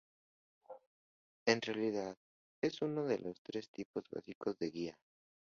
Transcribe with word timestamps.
En 1.45 1.61
realidad 1.61 2.17
es 2.63 2.81
uno 2.81 3.05
de 3.05 3.19
los 3.19 3.39
tres 3.43 3.69
tipos 3.69 4.03
básicos 4.11 4.57
de 4.57 4.71
giga. 4.71 4.97